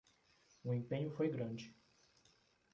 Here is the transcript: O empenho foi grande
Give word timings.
O 0.63 0.73
empenho 0.73 1.11
foi 1.11 1.29
grande 1.29 1.75